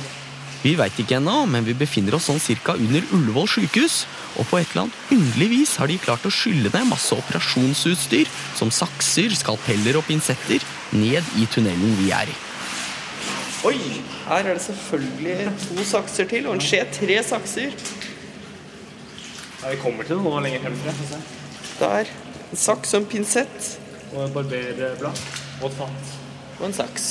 [0.63, 4.05] Vi veit ikke ennå, men vi befinner oss sånn cirka under Ullevål sykehus.
[4.39, 8.31] Og på et eller annet underlig vis har de klart å skylle ned masse operasjonsutstyr,
[8.57, 10.63] som sakser, skalpeller og pinsetter,
[10.95, 12.39] ned i tunnelen vi er i.
[13.63, 13.77] Oi,
[14.25, 17.77] her er det selvfølgelig to sakser til, og en skje tre sakser.
[19.61, 21.21] Ja, vi kommer til noe lenger frem.
[21.79, 22.09] Der.
[22.51, 23.69] En saks og en pinsett.
[24.11, 25.21] Og en barberblad.
[25.61, 26.11] Og et fat.
[26.59, 27.07] Og en saks.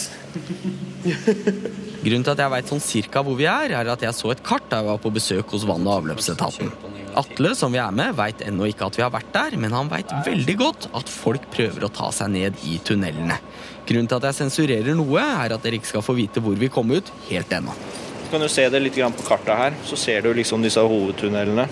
[2.03, 4.45] Grunnen til at jeg veit sånn cirka hvor vi er, er at jeg så et
[4.45, 6.71] kart da jeg var på besøk hos vann- og avløpsetaten.
[7.19, 9.91] Atle, som vi er med, veit ennå ikke at vi har vært der, men han
[9.91, 13.37] veit veldig godt at folk prøver å ta seg ned i tunnelene.
[13.89, 16.71] Grunnen til at jeg sensurerer noe, er at dere ikke skal få vite hvor vi
[16.73, 17.75] kom ut helt ennå.
[17.75, 21.67] Du Kan jo se det litt på kartet her, så ser du liksom disse hovedtunnelene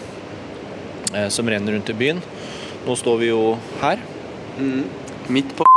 [1.14, 2.20] eh, som renner rundt i byen.
[2.86, 4.00] Nå står vi jo her.
[5.28, 5.68] Midt på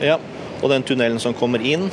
[0.00, 0.18] Ja,
[0.62, 1.90] og den tunnelen som kommer inn,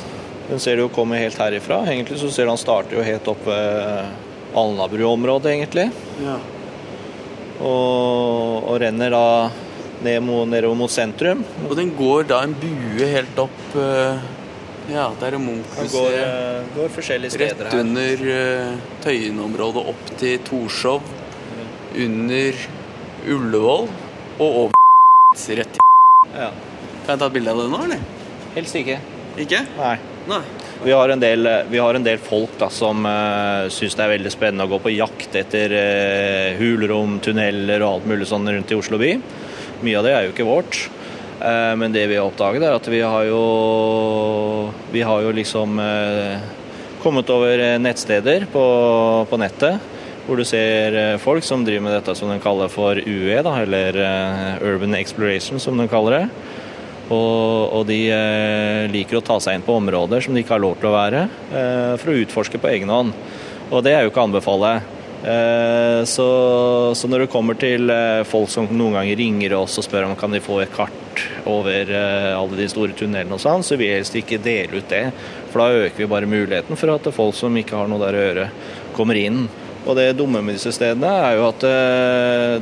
[0.50, 1.82] den ser du jo kommer helt herifra.
[1.88, 5.88] Egentlig så ser du han starter jo helt oppe ved Alnabru-området, egentlig.
[6.22, 6.38] Ja.
[7.64, 9.26] Og, og renner da
[10.04, 11.44] ned mot, nedover mot sentrum.
[11.70, 14.20] Og den går da en bue helt opp eh,
[14.92, 16.18] Ja, der er Den går, Munch-museet.
[16.20, 17.80] eh, går forskjellige Rett steder her.
[17.80, 18.74] under uh,
[19.06, 21.06] Tøyen-området opp til Torshov.
[21.96, 22.58] Under
[23.30, 23.88] Ullevål
[24.42, 24.74] og over
[25.62, 26.50] rett til Ja.
[27.06, 28.04] Kan jeg ta et bilde av det nå, eller?
[28.58, 28.98] Helst ikke.
[29.40, 29.64] Ikke?
[29.78, 29.96] Nei.
[30.28, 30.42] Nei.
[30.84, 34.12] Vi har en del, vi har en del folk da, som uh, syns det er
[34.18, 38.74] veldig spennende å gå på jakt etter uh, hulrom, tunneler og alt mulig sånn rundt
[38.74, 39.14] i Oslo by.
[39.84, 40.82] Mye av det er jo ikke vårt.
[41.40, 43.40] Uh, men det vi har oppdaget, er at vi har jo
[44.92, 46.44] Vi har jo liksom eh,
[47.02, 48.64] kommet over eh, nettsteder på,
[49.30, 49.82] på nettet
[50.24, 53.56] hvor du ser eh, folk som driver med dette som de kaller for UE, da,
[53.64, 56.28] eller eh, Urban Exploration, som de kaller det.
[57.12, 60.64] Og, og de eh, liker å ta seg inn på områder som de ikke har
[60.64, 63.16] lov til å være, eh, for å utforske på egen hånd.
[63.74, 64.74] Og det er jo ikke å anbefale.
[65.24, 66.28] Eh, så,
[66.96, 67.92] så når det kommer til
[68.28, 71.92] folk som noen ganger ringer oss og spør om kan de få et kart over
[71.94, 75.04] alle de store tunnelene og sånn, så vil vi helst ikke dele ut det.
[75.52, 78.24] For da øker vi bare muligheten for at folk som ikke har noe der å
[78.24, 78.48] gjøre,
[78.96, 79.44] kommer inn.
[79.84, 81.68] Og det dumme med disse stedene er jo at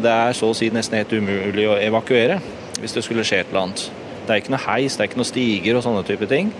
[0.01, 2.41] det er så å si nesten helt umulig å evakuere
[2.81, 4.00] hvis det skulle skje et eller annet.
[4.25, 6.51] Det er ikke noe heis, det er ikke noe stiger og sånne type ting.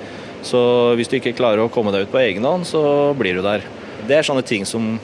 [0.45, 0.59] Så
[0.97, 2.81] hvis du ikke klarer å komme deg ut på egen hånd, så
[3.17, 3.65] blir du der.
[4.07, 4.95] Det er sånne ting som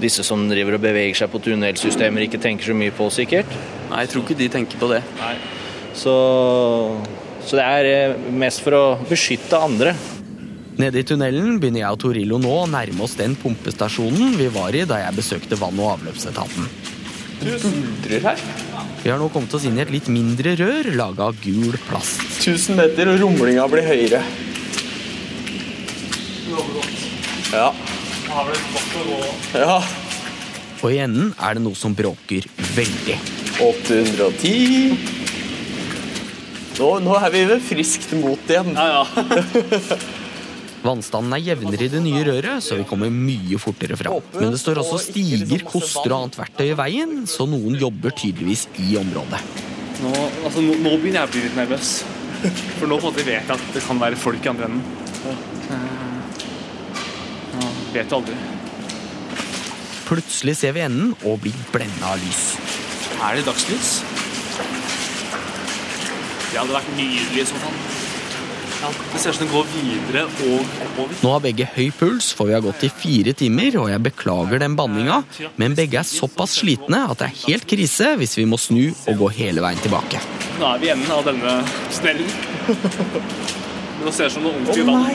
[0.00, 3.50] disse som driver og beveger seg på tunnelsystemer ikke tenker så mye på, sikkert.
[3.90, 5.00] Nei, jeg tror ikke de tenker på det.
[5.94, 6.14] Så,
[7.46, 9.94] så det er eh, mest for å beskytte andre.
[10.74, 14.74] Nede i tunnelen begynner jeg og Torillo nå å nærme oss den pumpestasjonen vi var
[14.74, 16.66] i da jeg besøkte vann- og avløpsetaten.
[17.44, 18.46] Buldrer her.
[19.04, 22.22] Vi har nå kommet oss inn i et litt mindre rør laga av gul plast.
[22.40, 24.22] 1000 meter, og rumlinga blir høyere.
[27.52, 27.66] Ja.
[29.52, 29.76] Ja.
[30.80, 33.18] Og i enden er det noe som bråker veldig.
[33.60, 34.96] 810
[36.74, 38.72] Nå, nå er vi ved friskt mot igjen.
[40.84, 44.18] Vannstanden er jevnere i det nye røret, så vi kommer mye fortere fram.
[44.36, 48.66] Men det står også stiger, koster og annet verktøy i veien, så noen jobber tydeligvis
[48.84, 49.40] i området.
[50.02, 50.12] Nå,
[50.44, 51.94] altså, nå, nå begynner jeg å bli litt nervøs.
[52.76, 54.84] For nå vet jeg at det kan være folk i andre enden.
[57.54, 58.36] Ja, vet du aldri.
[60.04, 62.44] Plutselig ser vi enden og blir blenda av lys.
[63.24, 63.96] Er det dagslys?
[66.52, 67.93] Det hadde vært nydelig i så fall.
[69.12, 71.14] Det ser ut som det går videre og oppover.
[71.22, 74.62] Nå har begge høy puls, for vi har gått i fire timer, og jeg beklager
[74.62, 75.22] den banninga,
[75.60, 79.18] men begge er såpass slitne at det er helt krise hvis vi må snu og
[79.24, 80.22] gå hele veien tilbake.
[80.60, 81.56] Nå er vi i enden av denne
[81.94, 82.30] snellen.
[82.68, 85.06] Men det ser ut som noe ordentlig vann.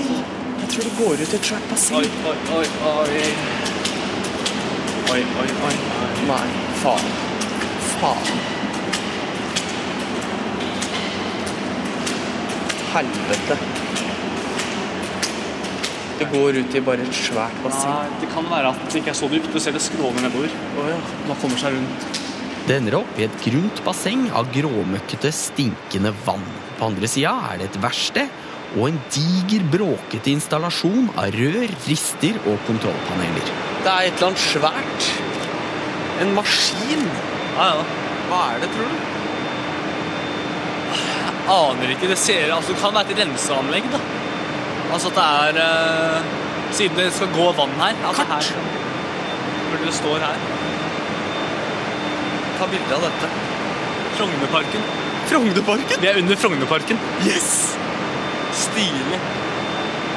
[0.59, 1.97] Jeg tror det går ut et svært basseng.
[1.99, 3.19] Oi, oi, oi, oi.
[5.09, 5.75] Oi, oi, oi.
[6.29, 6.45] Nei,
[6.83, 7.11] faen.
[7.97, 8.58] Faen.
[12.93, 13.57] Helvete.
[16.19, 17.93] Det går ut i bare et svært basseng.
[17.93, 19.53] Ja, det kan være at det ikke er så dypt.
[19.53, 20.51] Du ser det skråner nedover.
[21.29, 22.09] Man kommer seg rundt.
[22.67, 26.43] Det ender opp i et grunt basseng av gråmøkkete, stinkende vann.
[26.77, 28.35] På andre sida er det et verksted
[28.77, 33.53] og en diger, bråkete installasjon av rør, rister og kontrollpaneler.
[33.85, 35.09] Det er et eller annet svært.
[36.21, 37.07] En maskin.
[37.55, 37.87] Ja, ja.
[38.29, 39.18] Hva er det, tror du?
[41.49, 42.09] Aner ikke.
[42.11, 44.01] Det ser altså, det kan være et renseanlegg, da.
[44.93, 46.37] Altså at det er uh,
[46.73, 47.97] Siden det skal gå vann her.
[48.07, 48.49] Altså Kart.
[48.53, 48.79] Her,
[49.69, 50.41] hvor det står her.
[52.59, 53.29] Ta bilde av dette.
[54.19, 54.87] Frognerparken.
[55.29, 56.01] Frognerparken?
[56.01, 57.01] Vi er under Frognerparken.
[57.25, 57.77] Yes!
[58.53, 59.19] Stilig.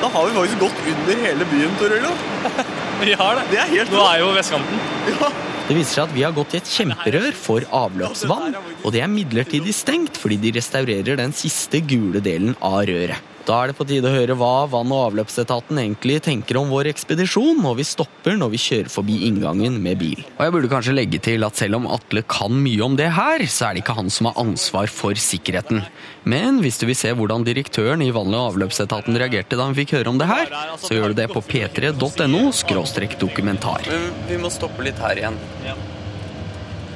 [0.02, 2.12] Da har vi faktisk gått under hele byen, Torello.
[3.02, 3.44] Vi har det.
[3.50, 4.80] Det er helt Nå er jo vestkanten.
[5.10, 5.30] Ja.
[5.68, 9.12] Det viser seg at vi har gått i et kjemperør for avløpsvann, og det er
[9.12, 13.31] midlertidig stengt fordi de restaurerer den siste gule delen av røret.
[13.42, 16.92] Da er det på tide å høre hva vann- og avløpsetaten egentlig tenker om vår
[16.92, 20.20] ekspedisjon, og vi stopper når vi kjører forbi inngangen med bil.
[20.36, 23.42] Og jeg burde kanskje legge til at selv om Atle kan mye om det her,
[23.50, 25.82] så er det ikke han som har ansvar for sikkerheten.
[26.22, 29.96] Men hvis du vil se hvordan direktøren i vann- og avløpsetaten reagerte da han fikk
[29.98, 30.46] høre om det her,
[30.78, 33.90] så gjør du det på p3.no skråstrek dokumentar.
[33.90, 35.40] Men vi må stoppe litt her igjen.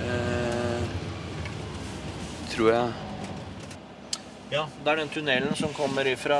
[0.06, 0.86] Eh,
[2.54, 3.05] tror jeg.
[4.52, 6.38] Ja, det er den tunnelen som kommer ifra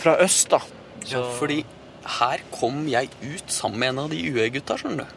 [0.00, 0.60] fra øst, da.
[1.08, 1.62] Ja, fordi
[2.20, 5.16] her kom jeg ut sammen med en av de UE-gutta, skjønner du.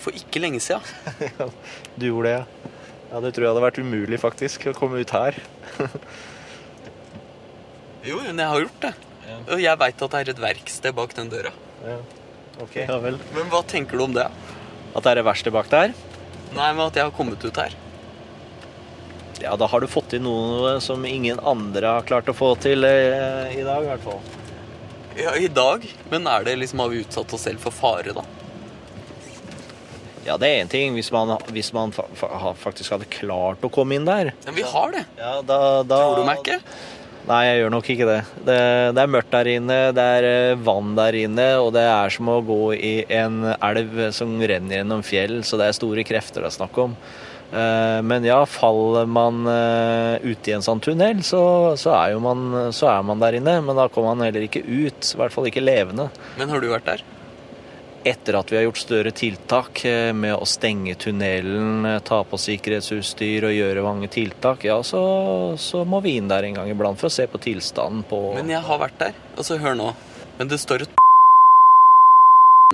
[0.00, 0.84] For ikke lenge siden.
[1.98, 2.72] Du gjorde det, ja.
[3.12, 5.36] Ja, Det tror jeg hadde vært umulig, faktisk, å komme ut her.
[8.06, 8.92] Jo, men jeg har gjort det.
[9.50, 11.50] Og jeg veit at det er et verksted bak den døra.
[12.62, 13.16] Ok, ja vel.
[13.34, 14.28] Men hva tenker du om det?
[14.94, 15.90] At det er et verksted bak der?
[16.54, 17.74] Nei, men at jeg har kommet ut her.
[19.42, 22.86] Ja, da har du fått til noe som ingen andre har klart å få til
[22.88, 24.20] eh, i dag, i hvert fall.
[25.16, 25.84] Ja, i dag.
[26.10, 28.24] Men er det liksom har vi utsatt oss selv for fare, da?
[30.26, 33.70] Ja, det er én ting hvis man, hvis man fa fa faktisk hadde klart å
[33.72, 34.32] komme inn der.
[34.44, 35.04] Men vi har det.
[35.20, 36.00] Ja, da, da...
[36.02, 36.58] Tror du meg ikke?
[37.26, 38.18] Nei, jeg gjør nok ikke det.
[38.46, 38.58] det.
[38.94, 42.28] Det er mørkt der inne, det er eh, vann der inne, og det er som
[42.30, 46.52] å gå i en elv som renner gjennom fjell, så det er store krefter det
[46.52, 46.94] er snakk om.
[47.56, 51.40] Eh, Men ja, faller man uti ut i en sånn tunnel, så,
[51.80, 53.58] så, er jo man, så er man der inne.
[53.64, 56.10] Men da kommer man heller ikke ut, i hvert fall ikke levende.
[56.36, 57.04] Men har du vært der?
[58.06, 62.38] Etter at vi har gjort større tiltak eh, med å stenge tunnelen, eh, ta på
[62.38, 65.00] sikkerhetsutstyr og gjøre mange tiltak, ja, så,
[65.58, 68.52] så må vi inn der en gang iblant for å se på tilstanden på Men
[68.54, 69.18] jeg har vært der.
[69.34, 69.88] Altså, hør nå.
[70.38, 70.94] Men det står et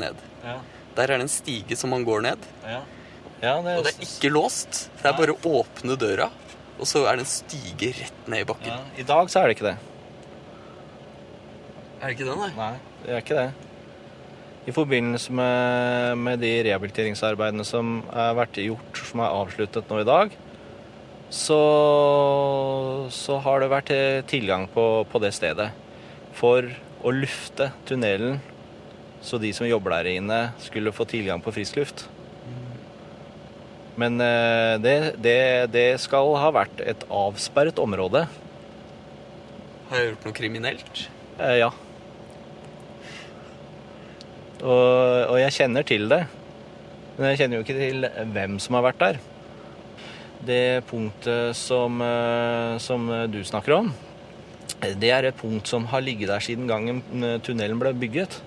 [0.03, 0.21] ned.
[0.45, 0.59] Ja.
[0.99, 2.45] Der er det en stige som man går ned.
[2.69, 2.83] Ja.
[3.43, 4.85] Ja, det, Og det er ikke låst.
[5.01, 6.29] Det er bare å åpne døra,
[6.79, 8.71] og så er det en stige rett ned i bakken.
[8.71, 8.79] ja.
[9.03, 9.77] I dag så er det ikke det.
[11.99, 12.51] Er det ikke det, nei?
[12.57, 13.51] Nei, det er ikke det.
[14.63, 20.07] I forbindelse med, med de rehabiliteringsarbeidene som er vært gjort, som er avsluttet nå i
[20.07, 20.39] dag,
[21.33, 21.59] så,
[23.11, 23.93] så har det vært
[24.31, 25.71] tilgang på, på det stedet
[26.37, 26.69] for
[27.03, 28.39] å lufte tunnelen,
[29.23, 32.07] så de som jobber der inne, skulle få tilgang på frisk luft.
[34.03, 35.39] Men eh, det, det,
[35.71, 38.25] det skal ha vært et avsperret område.
[39.91, 41.03] Har jeg gjort noe kriminelt?
[41.39, 41.69] Eh, ja.
[44.63, 46.25] Og, og jeg kjenner til det.
[47.19, 49.21] Men jeg kjenner jo ikke til hvem som har vært der.
[50.43, 53.93] Det punktet som, eh, som du snakker om,
[54.99, 58.41] det er et punkt som har ligget der siden gangen eh, tunnelen ble bygget.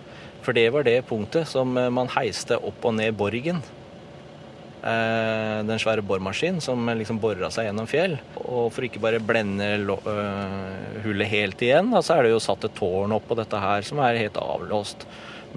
[0.44, 3.64] For det var det punktet som man heiste opp og ned Borgen.
[4.86, 8.20] Eh, Den svære boremaskinen som liksom bora seg gjennom fjell.
[8.44, 12.68] Og for ikke bare blende øh, hullet helt igjen, da, så er det jo satt
[12.68, 15.08] et tårn oppå dette her som er helt avlåst.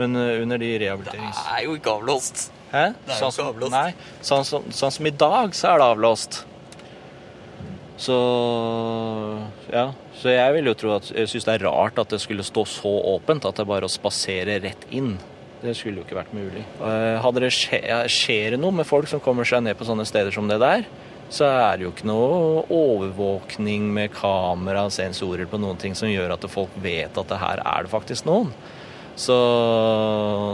[0.01, 2.49] Men øh, under de Det er jo ikke avlåst.
[2.73, 2.87] Hæ?
[3.05, 3.75] Det er jo Sånn ikke avlåst.
[3.77, 3.91] Nei,
[4.23, 6.45] sånn som, sånn som i dag, så er det avlåst.
[7.99, 8.17] Så
[9.73, 9.91] ja.
[10.19, 12.65] Så jeg vil jo tro at Jeg syns det er rart at det skulle stå
[12.67, 15.17] så åpent at det er bare å spasere rett inn.
[15.59, 16.63] Det skulle jo ikke vært mulig.
[16.79, 17.81] Eh, Hadde det skje,
[18.13, 20.87] skjer noe med folk som kommer seg ned på sånne steder som det der,
[21.29, 26.09] så er det jo ikke noe overvåkning med kamera og sensorer på noen ting som
[26.09, 28.53] gjør at folk vet at det her er det faktisk noen.
[29.19, 29.35] Så,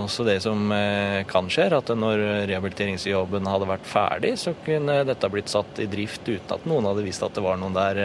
[0.08, 5.02] så det som eh, kan skje, er at når rehabiliteringsjobben hadde vært ferdig, så kunne
[5.04, 8.00] dette blitt satt i drift uten at noen hadde visst at det var noen der.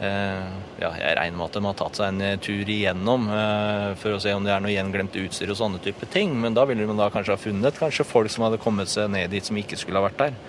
[0.00, 0.48] Eh,
[0.80, 4.16] ja, jeg regner med at de har tatt seg en eh, tur igjennom eh, for
[4.16, 6.34] å se om det er noe gjenglemt utstyr og sånne type ting.
[6.40, 9.32] Men da ville de da kanskje ha funnet kanskje folk som hadde kommet seg ned
[9.34, 10.40] dit som ikke skulle ha vært der.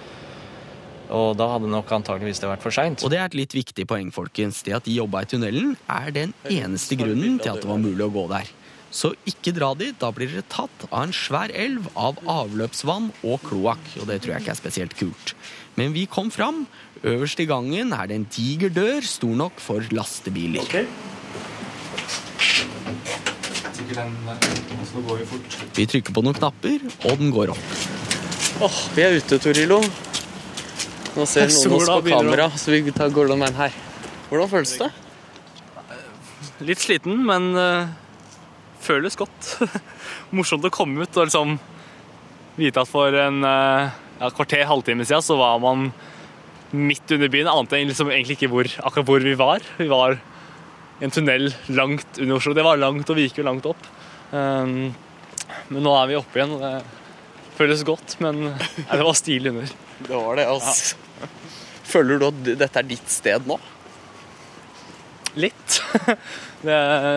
[1.11, 3.03] Og da hadde nok antageligvis det vært for seint.
[3.03, 4.63] Og det er et litt viktig poeng, folkens.
[4.63, 8.05] Det at de jobba i tunnelen, er den eneste grunnen til at det var mulig
[8.07, 8.51] å gå der.
[8.91, 13.43] Så ikke dra dit, da blir dere tatt av en svær elv av avløpsvann og
[13.47, 13.83] kloakk.
[14.01, 15.35] Og det tror jeg ikke er spesielt kult.
[15.79, 16.65] Men vi kom fram.
[17.01, 20.67] Øverst i gangen er det en diger dør, stor nok for lastebiler.
[25.75, 27.71] Vi trykker på noen knapper, og den går opp.
[28.61, 29.79] Åh, vi er ute, Torilo.
[31.15, 33.81] Nå ser noen oss på kamera, så vi tar går den veien her.
[34.29, 34.91] Hvordan føles det?
[36.69, 37.89] Litt sliten, men uh,
[38.85, 39.55] føles godt.
[40.37, 41.57] Morsomt å komme ut og liksom
[42.61, 43.89] vite at for en uh,
[44.21, 45.89] ja, kvarter, halvtime siden så var man
[46.75, 47.49] midt under byen.
[47.51, 49.65] Ante liksom egentlig ikke hvor, akkurat hvor vi var.
[49.77, 50.17] Vi var
[51.01, 52.55] i en tunnel langt under Oslo.
[52.57, 53.89] Det var langt, og vi gikk jo langt opp.
[54.31, 54.91] Um,
[55.71, 56.55] men nå er vi oppe igjen.
[56.57, 59.75] og Det føles godt, men nei, det var stilig under.
[60.01, 61.29] Det var det, altså.
[61.91, 63.59] Føler du at dette er ditt sted nå?
[65.39, 65.81] litt.
[66.61, 66.75] Det,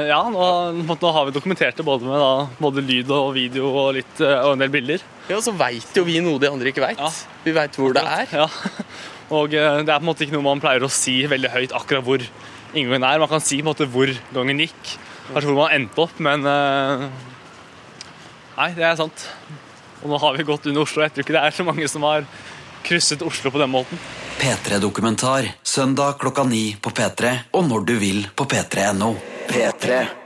[0.08, 0.44] ja, nå,
[0.88, 4.38] nå har vi dokumentert det både med da, både lyd og video og, litt, eh,
[4.40, 5.02] og en del bilder.
[5.28, 6.96] Ja, så veit jo vi noe de andre ikke veit.
[6.96, 7.10] Ja.
[7.44, 8.24] Vi veit hvor det er.
[8.32, 8.46] Ja.
[9.32, 11.76] Og eh, det er på en måte ikke noe man pleier å si veldig høyt
[11.76, 12.24] akkurat hvor
[12.74, 13.22] inngangen er.
[13.22, 14.96] Man kan si på en måte hvor gangen gikk,
[15.30, 17.06] kanskje hvor man endte opp, men eh,
[18.54, 19.24] Nei, det er sant.
[20.04, 21.02] Og nå har vi gått under Oslo.
[21.02, 22.26] Jeg tror ikke det er så mange som har
[22.86, 23.98] krysset Oslo på den måten.
[24.38, 29.14] P3-dokumentar søndag klokka ni på P3 og når du vil på p3.no.
[29.48, 30.23] P3.